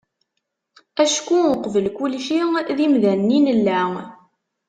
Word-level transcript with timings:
Acku 1.03 1.35
uqbel 1.53 1.87
kulci 1.97 2.39
d 2.77 2.79
imdanen 2.85 3.35
i 3.37 3.39
nella. 3.45 3.81